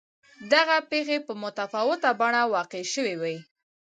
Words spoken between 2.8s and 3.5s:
شوې وای.